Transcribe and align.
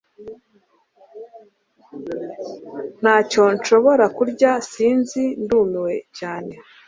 Ntacyo 3.01 3.43
nshobora 3.55 4.05
kurya… 4.17 4.51
Sinzi… 4.71 5.23
Ndumiwe 5.43 5.93
cyane 6.17 6.53